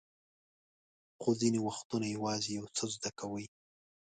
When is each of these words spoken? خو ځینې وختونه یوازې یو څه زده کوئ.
خو 1.21 1.29
ځینې 1.41 1.59
وختونه 1.67 2.05
یوازې 2.15 2.49
یو 2.59 2.65
څه 2.75 2.83
زده 2.93 3.09
کوئ. 3.19 3.45